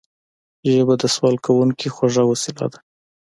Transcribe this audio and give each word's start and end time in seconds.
ژبه 0.73 0.95
د 1.01 1.03
سوال 1.15 1.35
کوونکي 1.45 1.87
خوږه 1.95 2.23
وسيله 2.31 2.65
ده 2.71 2.79